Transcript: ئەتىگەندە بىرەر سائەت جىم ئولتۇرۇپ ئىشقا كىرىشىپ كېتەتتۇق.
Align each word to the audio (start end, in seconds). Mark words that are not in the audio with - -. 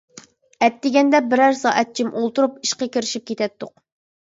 ئەتىگەندە 0.67 1.19
بىرەر 1.35 1.53
سائەت 1.59 1.93
جىم 2.01 2.11
ئولتۇرۇپ 2.23 2.59
ئىشقا 2.65 2.91
كىرىشىپ 2.99 3.31
كېتەتتۇق. 3.31 3.79